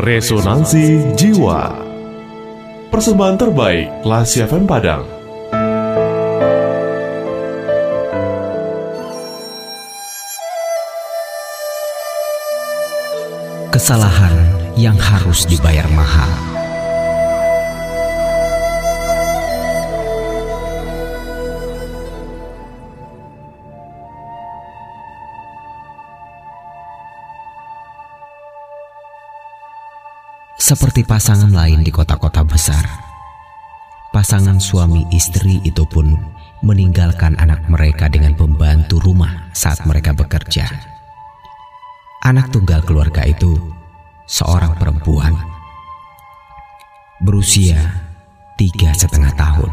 Resonansi 0.00 1.12
Jiwa. 1.12 1.76
Persembahan 2.88 3.36
terbaik 3.36 4.00
Lasi 4.00 4.40
FM 4.40 4.64
Padang. 4.64 5.04
Kesalahan 13.68 14.32
yang 14.80 14.96
harus 14.96 15.44
dibayar 15.44 15.84
mahal 15.92 16.49
Seperti 30.60 31.08
pasangan 31.08 31.48
lain 31.48 31.80
di 31.80 31.88
kota-kota 31.88 32.44
besar, 32.44 32.84
pasangan 34.12 34.60
suami 34.60 35.08
istri 35.08 35.56
itu 35.64 35.88
pun 35.88 36.12
meninggalkan 36.60 37.32
anak 37.40 37.64
mereka 37.64 38.12
dengan 38.12 38.36
pembantu 38.36 39.00
rumah 39.00 39.48
saat 39.56 39.80
mereka 39.88 40.12
bekerja. 40.12 40.68
Anak 42.28 42.52
tunggal 42.52 42.84
keluarga 42.84 43.24
itu 43.24 43.56
seorang 44.28 44.76
perempuan 44.76 45.32
berusia 47.24 47.80
tiga 48.60 48.92
setengah 48.92 49.32
tahun. 49.40 49.72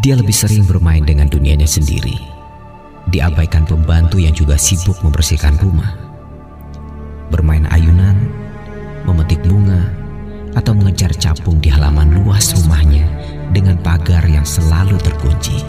Dia 0.00 0.16
lebih 0.16 0.32
sering 0.32 0.64
bermain 0.64 1.04
dengan 1.04 1.28
dunianya 1.28 1.68
sendiri, 1.68 2.16
diabaikan 3.12 3.68
pembantu 3.68 4.16
yang 4.16 4.32
juga 4.32 4.56
sibuk 4.56 4.96
membersihkan 5.04 5.60
rumah, 5.60 5.92
bermain 7.28 7.68
ayunan, 7.68 8.43
memetik 9.04 9.40
bunga, 9.44 9.84
atau 10.54 10.72
mengejar 10.72 11.10
capung 11.18 11.58
di 11.58 11.68
halaman 11.68 12.14
luas 12.22 12.54
rumahnya 12.54 13.04
dengan 13.50 13.78
pagar 13.82 14.22
yang 14.26 14.46
selalu 14.46 14.96
terkunci. 15.02 15.60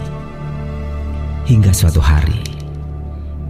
Hingga 1.46 1.70
suatu 1.70 2.02
hari, 2.02 2.42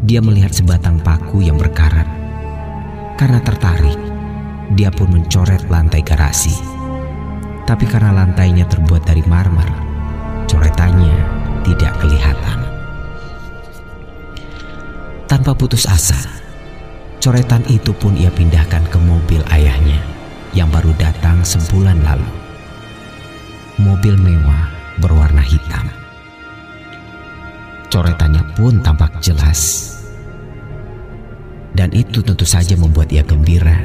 dia 0.04 0.20
melihat 0.20 0.52
sebatang 0.52 1.00
paku 1.00 1.44
yang 1.44 1.56
berkarat. 1.56 2.04
Karena 3.16 3.40
tertarik, 3.40 3.96
dia 4.76 4.92
pun 4.92 5.08
mencoret 5.08 5.64
lantai 5.72 6.04
garasi. 6.04 6.52
Tapi 7.64 7.84
karena 7.88 8.12
lantainya 8.12 8.68
terbuat 8.68 9.08
dari 9.08 9.24
marmer, 9.24 9.66
coretannya 10.44 11.16
tidak 11.64 11.96
kelihatan. 11.98 12.58
Tanpa 15.26 15.56
putus 15.56 15.88
asa, 15.88 16.35
Coretan 17.16 17.64
itu 17.66 17.90
pun 17.96 18.14
ia 18.14 18.28
pindahkan 18.28 18.86
ke 18.92 18.98
mobil 19.00 19.40
ayahnya 19.50 19.98
yang 20.52 20.68
baru 20.68 20.92
datang 21.00 21.40
sebulan 21.42 22.00
lalu. 22.04 22.28
Mobil 23.80 24.16
mewah 24.16 24.72
berwarna 25.00 25.44
hitam. 25.44 25.88
Coretannya 27.92 28.44
pun 28.56 28.80
tampak 28.84 29.20
jelas. 29.24 29.92
Dan 31.76 31.92
itu 31.92 32.24
tentu 32.24 32.48
saja 32.48 32.72
membuat 32.72 33.12
ia 33.12 33.20
gembira, 33.20 33.76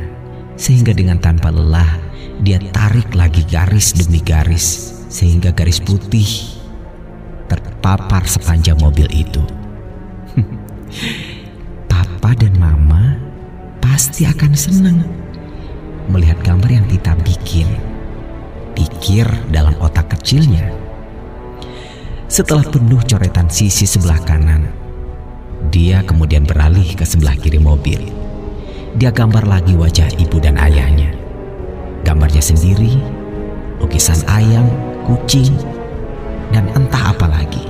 sehingga 0.56 0.96
dengan 0.96 1.20
tanpa 1.20 1.52
lelah 1.52 2.00
dia 2.40 2.56
tarik 2.72 3.12
lagi 3.12 3.44
garis 3.44 3.92
demi 3.92 4.24
garis, 4.24 4.96
sehingga 5.12 5.52
garis 5.52 5.84
putih 5.84 6.56
terpapar 7.52 8.24
sepanjang 8.24 8.80
mobil 8.80 9.12
itu. 9.12 9.44
Papa 12.22 12.38
dan 12.38 12.54
Mama 12.62 13.18
pasti 13.82 14.30
akan 14.30 14.54
senang 14.54 15.02
melihat 16.06 16.38
gambar 16.46 16.70
yang 16.70 16.86
Tita 16.86 17.18
bikin. 17.18 17.66
Pikir 18.78 19.26
dalam 19.50 19.74
otak 19.82 20.14
kecilnya. 20.14 20.70
Setelah 22.30 22.62
penuh 22.70 23.02
coretan 23.10 23.50
sisi 23.50 23.90
sebelah 23.90 24.22
kanan, 24.22 24.70
dia 25.74 26.06
kemudian 26.06 26.46
beralih 26.46 26.94
ke 26.94 27.02
sebelah 27.10 27.34
kiri 27.42 27.58
mobil. 27.58 28.06
Dia 29.02 29.10
gambar 29.10 29.50
lagi 29.50 29.74
wajah 29.74 30.14
ibu 30.22 30.38
dan 30.38 30.62
ayahnya. 30.62 31.18
Gambarnya 32.06 32.46
sendiri, 32.46 33.02
lukisan 33.82 34.22
ayam, 34.30 34.70
kucing, 35.10 35.58
dan 36.54 36.70
entah 36.78 37.18
apa 37.18 37.26
lagi, 37.26 37.66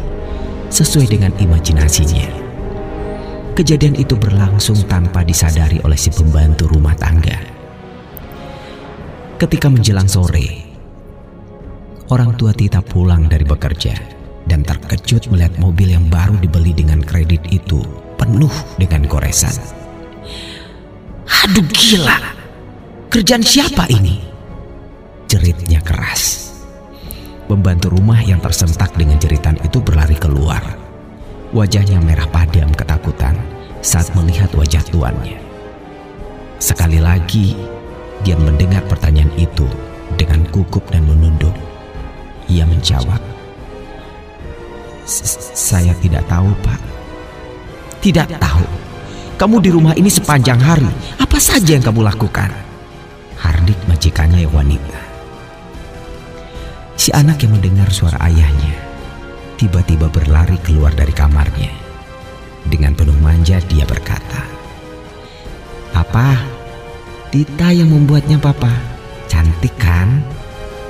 sesuai 0.68 1.08
dengan 1.08 1.32
imajinasinya. 1.40 2.41
Kejadian 3.52 4.00
itu 4.00 4.16
berlangsung 4.16 4.80
tanpa 4.88 5.28
disadari 5.28 5.76
oleh 5.84 6.00
si 6.00 6.08
pembantu 6.08 6.72
rumah 6.72 6.96
tangga. 6.96 7.36
Ketika 9.36 9.68
menjelang 9.68 10.08
sore, 10.08 10.64
orang 12.08 12.32
tua 12.40 12.56
Tita 12.56 12.80
pulang 12.80 13.28
dari 13.28 13.44
bekerja 13.44 13.92
dan 14.48 14.64
terkejut 14.64 15.28
melihat 15.28 15.52
mobil 15.60 15.92
yang 15.92 16.08
baru 16.08 16.40
dibeli 16.40 16.72
dengan 16.72 17.04
kredit 17.04 17.44
itu 17.52 17.84
penuh 18.16 18.54
dengan 18.80 19.04
goresan. 19.10 19.60
Aduh 21.44 21.68
gila, 21.76 22.22
kerjaan 23.12 23.44
siapa 23.44 23.84
ini? 23.92 24.24
Jeritnya 25.28 25.84
keras. 25.84 26.56
Pembantu 27.52 27.92
rumah 27.92 28.24
yang 28.24 28.40
tersentak 28.40 28.96
dengan 28.96 29.20
jeritan 29.20 29.60
itu 29.60 29.84
berlari 29.84 30.16
keluar. 30.16 30.91
Wajahnya 31.52 32.00
merah 32.00 32.24
padam 32.32 32.72
ketakutan 32.72 33.36
saat 33.84 34.08
melihat 34.16 34.48
wajah 34.56 34.80
tuannya. 34.88 35.36
Sekali 36.64 37.04
lagi, 37.04 37.60
dia 38.24 38.40
mendengar 38.40 38.80
pertanyaan 38.88 39.36
itu 39.36 39.68
dengan 40.16 40.48
gugup 40.48 40.88
dan 40.96 41.04
menunduk. 41.04 41.52
Ia 42.48 42.64
menjawab, 42.64 43.20
"Saya 45.52 45.92
tidak 46.00 46.24
tahu, 46.32 46.56
Pak." 46.64 46.80
"Tidak 48.00 48.40
tahu? 48.40 48.64
Kamu 49.36 49.60
di 49.60 49.76
rumah 49.76 49.92
ini 50.00 50.08
sepanjang 50.08 50.62
hari. 50.64 50.88
Apa 51.20 51.36
saja 51.36 51.76
yang 51.76 51.84
kamu 51.84 52.08
lakukan?" 52.08 52.48
Hardik 53.36 53.76
majikannya 53.92 54.48
yang 54.48 54.56
wanita. 54.56 55.02
Si 56.96 57.12
anak 57.12 57.44
yang 57.44 57.60
mendengar 57.60 57.92
suara 57.92 58.16
ayahnya 58.24 58.91
tiba-tiba 59.62 60.10
berlari 60.10 60.58
keluar 60.66 60.90
dari 60.90 61.14
kamarnya. 61.14 61.70
Dengan 62.66 62.98
penuh 62.98 63.14
manja 63.22 63.62
dia 63.70 63.86
berkata, 63.86 64.42
"Apa? 65.94 66.34
Tita 67.30 67.70
yang 67.70 67.94
membuatnya 67.94 68.42
papa. 68.42 68.74
Cantik 69.30 69.78
kan?" 69.78 70.26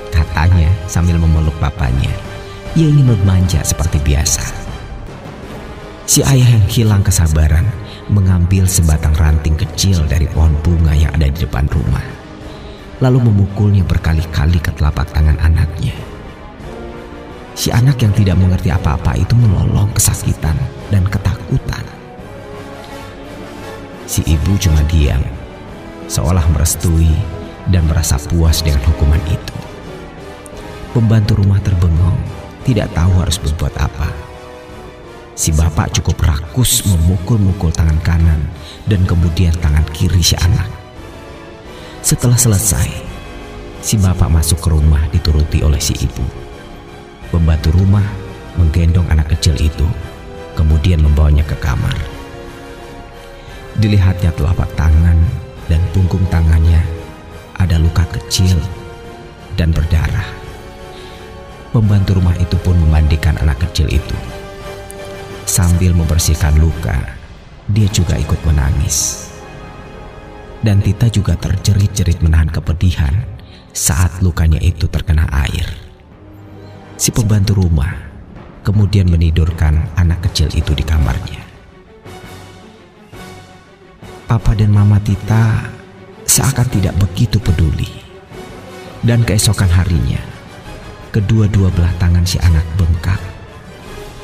Katanya 0.08 0.72
sambil 0.88 1.20
memeluk 1.20 1.52
papanya. 1.60 2.08
Ia 2.72 2.88
ingin 2.88 3.12
bermanja 3.12 3.60
seperti 3.60 4.00
biasa. 4.00 4.40
Si 6.08 6.24
ayah 6.24 6.56
yang 6.56 6.64
hilang 6.72 7.04
kesabaran 7.04 7.68
mengambil 8.08 8.64
sebatang 8.64 9.12
ranting 9.20 9.56
kecil 9.56 10.00
dari 10.08 10.24
pohon 10.32 10.56
bunga 10.64 10.96
yang 10.96 11.12
ada 11.12 11.28
di 11.28 11.44
depan 11.44 11.68
rumah. 11.68 12.04
Lalu 13.04 13.28
memukulnya 13.28 13.84
berkali-kali 13.84 14.56
ke 14.64 14.72
telapak 14.72 15.12
tangan 15.12 15.36
anaknya. 15.44 15.92
Si 17.52 17.68
anak 17.68 18.00
yang 18.00 18.16
tidak 18.16 18.40
mengerti 18.40 18.72
apa-apa 18.72 19.12
itu 19.20 19.36
melolong 19.36 19.92
kesakitan 19.92 20.56
dan 20.88 21.04
ketakutan. 21.04 21.84
Si 24.08 24.24
ibu 24.24 24.56
cuma 24.56 24.80
diam, 24.88 25.20
seolah 26.08 26.44
merestui 26.52 27.12
dan 27.68 27.84
merasa 27.88 28.16
puas 28.16 28.64
dengan 28.64 28.80
hukuman 28.88 29.20
itu. 29.28 29.56
Pembantu 30.92 31.40
rumah 31.40 31.60
terbengong, 31.64 32.20
tidak 32.64 32.92
tahu 32.92 33.12
harus 33.20 33.40
berbuat 33.40 33.74
apa. 33.80 34.08
Si 35.32 35.48
bapak 35.48 35.96
cukup 35.96 36.20
rakus 36.28 36.84
memukul-mukul 36.84 37.72
tangan 37.72 37.96
kanan 38.04 38.40
dan 38.84 39.00
kemudian 39.08 39.56
tangan 39.56 39.84
kiri 39.96 40.20
si 40.20 40.36
anak. 40.36 40.68
Setelah 42.04 42.36
selesai, 42.36 42.88
si 43.80 43.96
bapak 43.96 44.28
masuk 44.28 44.60
ke 44.60 44.68
rumah 44.68 45.08
dituruti 45.08 45.64
oleh 45.64 45.80
si 45.80 45.96
ibu. 45.96 46.51
Pembantu 47.32 47.72
rumah 47.72 48.04
menggendong 48.60 49.08
anak 49.08 49.32
kecil 49.32 49.56
itu, 49.56 49.88
kemudian 50.52 51.00
membawanya 51.00 51.40
ke 51.48 51.56
kamar. 51.56 51.96
Dilihatnya 53.80 54.36
telapak 54.36 54.68
tangan 54.76 55.16
dan 55.64 55.80
punggung 55.96 56.28
tangannya 56.28 56.84
ada 57.56 57.80
luka 57.80 58.04
kecil 58.12 58.60
dan 59.56 59.72
berdarah. 59.72 60.28
Pembantu 61.72 62.20
rumah 62.20 62.36
itu 62.36 62.60
pun 62.60 62.76
memandikan 62.76 63.32
anak 63.40 63.64
kecil 63.64 63.88
itu. 63.88 64.16
Sambil 65.48 65.96
membersihkan 65.96 66.60
luka, 66.60 67.16
dia 67.72 67.88
juga 67.88 68.20
ikut 68.20 68.44
menangis. 68.44 69.32
Dan 70.60 70.84
Tita 70.84 71.08
juga 71.08 71.32
terjerit-jerit 71.40 72.20
menahan 72.20 72.52
kepedihan 72.52 73.24
saat 73.72 74.20
lukanya 74.20 74.60
itu 74.60 74.84
terkena 74.84 75.24
air. 75.32 75.91
Si 77.02 77.10
pembantu 77.10 77.58
rumah 77.58 77.90
kemudian 78.62 79.10
menidurkan 79.10 79.90
anak 79.98 80.22
kecil 80.30 80.46
itu 80.54 80.70
di 80.70 80.86
kamarnya. 80.86 81.42
Papa 84.30 84.54
dan 84.54 84.70
Mama 84.70 85.02
Tita 85.02 85.66
seakan 86.22 86.70
tidak 86.70 86.94
begitu 87.02 87.42
peduli. 87.42 87.90
Dan 89.02 89.26
keesokan 89.26 89.66
harinya, 89.66 90.22
kedua-dua 91.10 91.74
belah 91.74 91.90
tangan 91.98 92.22
si 92.22 92.38
anak 92.38 92.62
bengkak. 92.78 93.18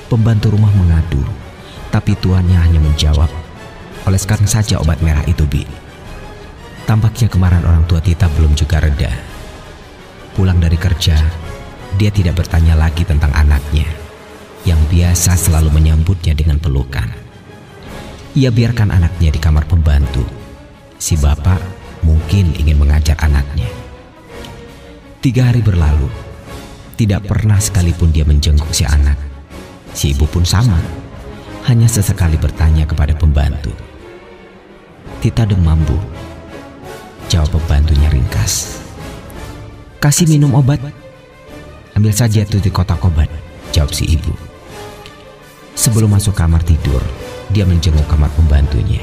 Pembantu 0.07 0.55
rumah 0.55 0.71
mengadu, 0.71 1.27
tapi 1.91 2.15
tuannya 2.15 2.63
hanya 2.63 2.79
menjawab, 2.79 3.27
oleskan 4.07 4.47
saja 4.47 4.79
obat 4.79 5.03
merah 5.03 5.27
itu, 5.27 5.43
Bi. 5.51 5.67
Tampaknya 6.87 7.27
kemarahan 7.27 7.67
orang 7.67 7.91
tua 7.91 7.99
Tita 7.99 8.31
belum 8.39 8.55
juga 8.55 8.79
reda. 8.79 9.11
Pulang 10.39 10.63
dari 10.63 10.79
kerja, 10.79 11.48
dia 11.99 12.15
tidak 12.15 12.39
bertanya 12.39 12.79
lagi 12.79 13.03
tentang 13.03 13.35
anaknya, 13.35 13.91
yang 14.63 14.79
biasa 14.87 15.35
selalu 15.35 15.75
menyambutnya 15.75 16.31
dengan 16.39 16.63
pelukan. 16.63 17.11
Ia 18.39 18.55
biarkan 18.55 18.95
anaknya 18.95 19.35
di 19.35 19.41
kamar 19.43 19.67
pembantu. 19.67 20.23
Si 20.95 21.19
bapak 21.19 21.59
mungkin 22.07 22.55
ingin 22.55 22.79
mengajar 22.79 23.19
anaknya. 23.19 23.67
Tiga 25.19 25.51
hari 25.51 25.59
berlalu, 25.59 26.07
tidak 26.95 27.27
pernah 27.27 27.59
sekalipun 27.59 28.15
dia 28.15 28.23
menjenguk 28.23 28.71
si 28.71 28.87
anak. 28.87 29.19
Si 29.91 30.15
ibu 30.15 30.31
pun 30.31 30.47
sama, 30.47 30.79
hanya 31.67 31.91
sesekali 31.91 32.39
bertanya 32.39 32.87
kepada 32.87 33.19
pembantu. 33.19 33.75
Tita 35.19 35.43
demam 35.43 35.83
bu, 35.83 35.99
Jawab 37.29 37.61
pembantunya 37.61 38.09
ringkas. 38.09 38.81
Kasih 40.01 40.25
minum 40.31 40.55
obat. 40.57 40.81
Ambil 41.99 42.15
saja 42.15 42.47
itu 42.47 42.63
di 42.63 42.71
kotak 42.71 43.03
obat. 43.03 43.27
Jawab 43.75 43.91
si 43.91 44.07
ibu. 44.07 44.31
Sebelum 45.75 46.15
masuk 46.15 46.31
kamar 46.31 46.63
tidur, 46.63 47.03
dia 47.51 47.67
menjenguk 47.67 48.07
kamar 48.07 48.31
pembantunya. 48.39 49.03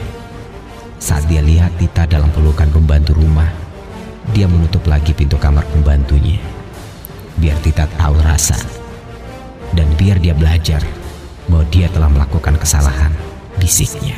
Saat 0.96 1.28
dia 1.28 1.44
lihat 1.44 1.76
Tita 1.76 2.08
dalam 2.08 2.32
pelukan 2.32 2.72
pembantu 2.72 3.20
rumah, 3.20 3.52
dia 4.32 4.48
menutup 4.48 4.88
lagi 4.88 5.12
pintu 5.12 5.36
kamar 5.36 5.68
pembantunya. 5.76 6.40
Biar 7.36 7.60
Tita 7.60 7.84
tahu 8.00 8.16
rasa. 8.24 8.56
Dan 9.76 9.92
biar 10.00 10.16
dia 10.24 10.32
belajar 10.32 10.80
bahwa 11.52 11.68
dia 11.68 11.92
telah 11.92 12.08
melakukan 12.08 12.56
kesalahan, 12.56 13.12
bisiknya. 13.60 14.16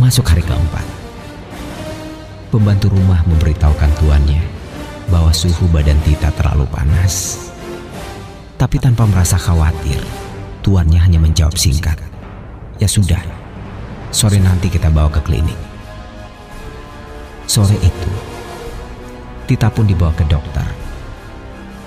Masuk 0.00 0.24
hari 0.24 0.40
keempat. 0.40 0.88
Pembantu 2.48 2.96
rumah 2.96 3.20
memberitahukan 3.28 3.92
tuannya 4.00 4.55
bahwa 5.10 5.30
suhu 5.30 5.66
badan 5.70 5.98
Tita 6.02 6.30
terlalu 6.34 6.66
panas. 6.70 7.46
Tapi 8.56 8.80
tanpa 8.80 9.04
merasa 9.04 9.36
khawatir, 9.36 10.00
tuannya 10.64 10.98
hanya 10.98 11.20
menjawab 11.20 11.54
singkat. 11.54 12.00
Ya 12.80 12.88
sudah, 12.88 13.20
sore 14.10 14.40
nanti 14.40 14.72
kita 14.72 14.88
bawa 14.88 15.12
ke 15.12 15.20
klinik. 15.24 15.58
Sore 17.46 17.76
itu, 17.78 18.12
Tita 19.46 19.70
pun 19.70 19.86
dibawa 19.86 20.10
ke 20.16 20.24
dokter. 20.26 20.66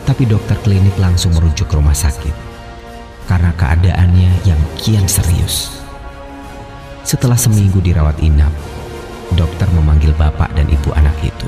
Tapi 0.07 0.24
dokter 0.25 0.57
klinik 0.63 0.95
langsung 0.98 1.36
merujuk 1.36 1.69
ke 1.69 1.75
rumah 1.77 1.94
sakit 1.94 2.50
karena 3.30 3.54
keadaannya 3.54 4.31
yang 4.42 4.57
kian 4.81 5.06
serius. 5.06 5.69
Setelah 7.06 7.38
seminggu 7.38 7.77
dirawat 7.77 8.18
inap, 8.25 8.50
dokter 9.38 9.69
memanggil 9.77 10.18
bapak 10.18 10.50
dan 10.57 10.66
ibu 10.66 10.89
anak 10.98 11.13
itu. 11.21 11.45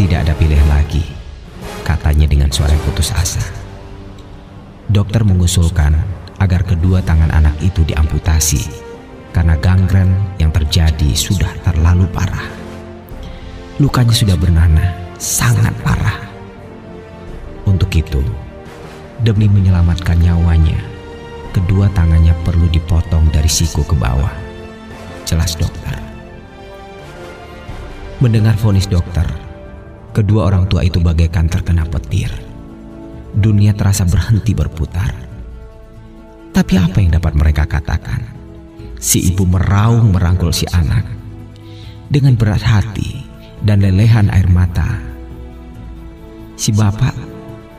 Tidak 0.00 0.16
ada 0.16 0.32
pilihan 0.32 0.64
lagi, 0.64 1.04
katanya 1.84 2.24
dengan 2.24 2.48
suara 2.48 2.72
putus 2.88 3.12
asa. 3.12 3.44
Dokter 4.88 5.20
mengusulkan 5.28 5.92
agar 6.40 6.64
kedua 6.64 7.04
tangan 7.04 7.28
anak 7.28 7.60
itu 7.60 7.84
diamputasi 7.84 8.64
karena 9.36 9.60
gangren 9.60 10.08
yang 10.40 10.48
terjadi 10.56 11.12
sudah 11.12 11.52
terlalu 11.68 12.08
parah. 12.16 12.48
Lukanya 13.76 14.16
sudah 14.16 14.40
bernanah, 14.40 14.88
sangat 15.20 15.76
parah. 15.84 16.16
Untuk 17.68 17.92
itu, 17.92 18.24
demi 19.20 19.52
menyelamatkan 19.52 20.16
nyawanya, 20.16 20.80
kedua 21.52 21.92
tangannya 21.92 22.32
perlu 22.40 22.72
dipotong 22.72 23.28
dari 23.28 23.52
siku 23.52 23.84
ke 23.84 23.92
bawah 24.00 24.32
jelas 25.28 25.60
dokter. 25.60 25.92
Mendengar 28.24 28.56
vonis 28.56 28.88
dokter, 28.88 29.28
kedua 30.20 30.52
orang 30.52 30.68
tua 30.68 30.84
itu 30.84 31.00
bagaikan 31.00 31.48
terkena 31.48 31.88
petir. 31.88 32.28
Dunia 33.32 33.72
terasa 33.72 34.04
berhenti 34.04 34.52
berputar. 34.52 35.16
Tapi 36.52 36.76
apa 36.76 37.00
yang 37.00 37.16
dapat 37.16 37.32
mereka 37.32 37.64
katakan? 37.64 38.20
Si 39.00 39.32
ibu 39.32 39.48
meraung 39.48 40.12
merangkul 40.12 40.52
si 40.52 40.68
anak 40.76 41.08
dengan 42.12 42.36
berat 42.36 42.60
hati 42.60 43.24
dan 43.64 43.80
lelehan 43.80 44.28
air 44.28 44.44
mata. 44.52 45.00
Si 46.60 46.68
bapak 46.68 47.16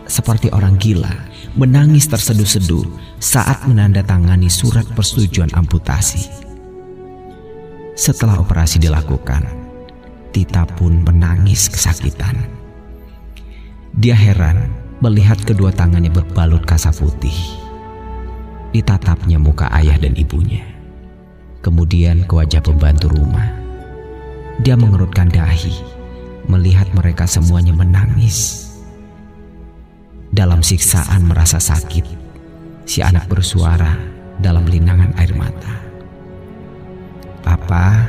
seperti 0.09 0.49
orang 0.49 0.81
gila 0.81 1.13
menangis 1.53 2.09
terseduh-seduh 2.09 2.89
saat 3.21 3.69
menandatangani 3.69 4.49
surat 4.49 4.87
persetujuan 4.97 5.53
amputasi. 5.53 6.25
Setelah 7.93 8.41
operasi 8.41 8.81
dilakukan, 8.81 9.60
Tita 10.31 10.63
pun 10.63 11.03
menangis 11.03 11.67
kesakitan. 11.67 12.39
Dia 13.91 14.15
heran 14.15 14.71
melihat 15.03 15.43
kedua 15.43 15.75
tangannya 15.75 16.07
berbalut 16.07 16.63
kasa 16.63 16.95
putih. 16.95 17.35
Ditatapnya 18.71 19.35
muka 19.35 19.67
ayah 19.75 19.99
dan 19.99 20.15
ibunya. 20.15 20.63
Kemudian 21.59 22.23
ke 22.23 22.33
wajah 22.33 22.63
pembantu 22.63 23.11
rumah. 23.11 23.51
Dia 24.63 24.79
mengerutkan 24.79 25.27
dahi 25.27 25.75
melihat 26.47 26.87
mereka 26.95 27.27
semuanya 27.27 27.75
menangis. 27.75 28.71
Dalam 30.31 30.63
siksaan 30.63 31.27
merasa 31.27 31.59
sakit, 31.59 32.07
si 32.87 33.03
anak 33.03 33.27
bersuara 33.27 33.99
dalam 34.39 34.63
linangan 34.63 35.11
air 35.19 35.35
mata. 35.35 35.75
Papa, 37.43 38.07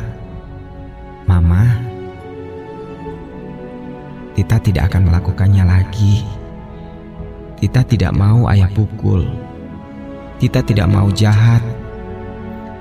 Mama, 1.26 1.91
Tita 4.32 4.56
tidak 4.56 4.88
akan 4.88 5.12
melakukannya 5.12 5.64
lagi. 5.64 6.24
Tita 7.60 7.84
tidak 7.84 8.16
mau 8.16 8.48
ayah 8.48 8.68
pukul. 8.72 9.28
Tita 10.40 10.64
tidak 10.64 10.88
mau 10.88 11.12
jahat. 11.12 11.60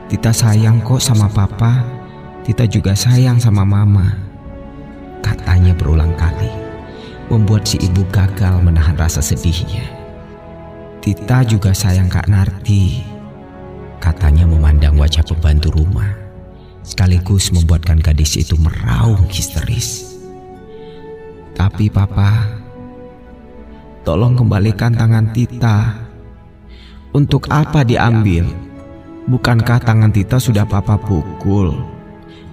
Tita 0.07 0.31
sayang 0.31 0.79
kok 0.81 1.03
sama 1.03 1.27
papa. 1.27 1.83
Tita 2.47 2.63
juga 2.65 2.95
sayang 2.95 3.37
sama 3.37 3.67
mama. 3.67 4.15
Katanya 5.21 5.77
berulang 5.77 6.15
kali, 6.17 6.49
membuat 7.29 7.69
si 7.69 7.77
ibu 7.77 8.01
gagal 8.09 8.57
menahan 8.65 8.97
rasa 8.97 9.21
sedihnya. 9.21 9.85
Tita 11.03 11.45
juga 11.45 11.75
sayang 11.75 12.09
Kak 12.09 12.25
Narti. 12.25 13.05
Katanya 14.01 14.49
memandang 14.49 14.97
wajah 14.97 15.21
pembantu 15.21 15.69
rumah 15.77 16.21
sekaligus 16.81 17.53
membuatkan 17.53 18.01
gadis 18.01 18.37
itu 18.37 18.57
meraung 18.57 19.29
histeris. 19.29 20.10
Tapi 21.61 21.93
papa, 21.93 22.49
tolong 24.01 24.33
kembalikan 24.33 24.97
tangan 24.97 25.29
Tita. 25.29 25.93
Untuk 27.13 27.45
apa 27.53 27.85
diambil? 27.85 28.49
Bukankah 29.29 29.77
tangan 29.77 30.09
Tita 30.09 30.41
sudah 30.41 30.65
papa 30.65 30.97
pukul? 30.97 31.77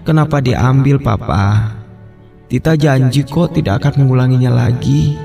Kenapa 0.04 0.44
diambil 0.44 1.00
papa? 1.00 1.72
Tita 2.52 2.76
janji 2.76 3.24
kok 3.24 3.56
tidak 3.56 3.80
akan 3.80 4.04
mengulanginya 4.04 4.52
lagi. 4.52 5.16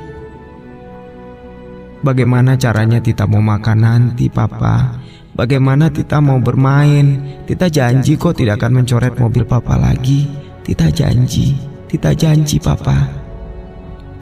Bagaimana 2.08 2.56
caranya 2.56 3.04
Tita 3.04 3.28
mau 3.28 3.44
makan 3.44 3.84
nanti 3.84 4.32
papa? 4.32 4.96
Bagaimana 5.36 5.92
Tita 5.92 6.24
mau 6.24 6.40
bermain? 6.40 7.20
Tita 7.44 7.68
janji 7.68 8.16
kok 8.16 8.40
tidak 8.40 8.64
akan 8.64 8.80
mencoret 8.80 9.20
mobil 9.20 9.44
papa 9.44 9.76
lagi. 9.76 10.24
Tita 10.64 10.88
janji, 10.88 11.60
Tita 11.92 12.16
janji 12.16 12.64
papa. 12.64 13.23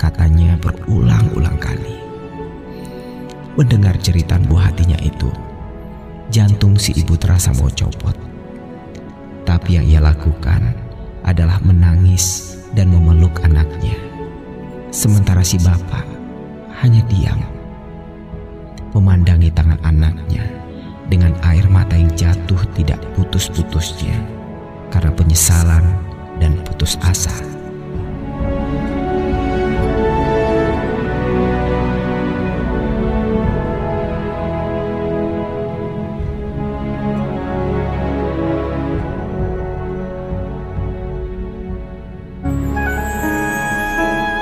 Katanya 0.01 0.57
berulang-ulang 0.57 1.61
kali. 1.61 1.93
Mendengar 3.53 3.93
jeritan 4.01 4.41
buah 4.49 4.73
hatinya 4.73 4.97
itu, 4.97 5.29
jantung 6.33 6.73
si 6.73 6.97
ibu 6.97 7.13
terasa 7.13 7.53
mau 7.53 7.69
copot. 7.69 8.17
Tapi 9.45 9.77
yang 9.77 9.85
ia 9.85 10.01
lakukan 10.01 10.73
adalah 11.21 11.61
menangis 11.61 12.57
dan 12.73 12.89
memeluk 12.89 13.45
anaknya. 13.45 13.93
Sementara 14.89 15.45
si 15.45 15.61
bapak 15.61 16.09
hanya 16.81 17.05
diam, 17.05 17.37
memandangi 18.97 19.53
tangan 19.53 19.77
anaknya 19.85 20.49
dengan 21.13 21.37
air 21.45 21.69
mata 21.69 21.93
yang 21.93 22.09
jatuh 22.17 22.65
tidak 22.73 22.97
putus-putusnya 23.13 24.17
karena 24.89 25.13
penyesalan 25.13 25.85
dan 26.41 26.57
putus 26.65 26.97
asa. 27.05 27.50